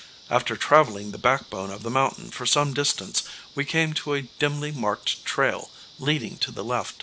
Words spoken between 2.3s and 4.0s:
for some distance we came